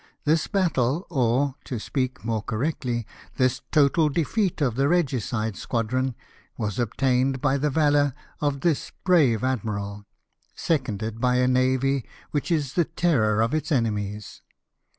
[0.25, 3.05] This battle— or, to speak more correctly,
[3.37, 6.15] this total defeat of the regicide squadron—
[6.57, 10.07] was obtained by the valour of this brave admiral,
[10.55, 14.41] seconded by a navy which is the terror of its enemies.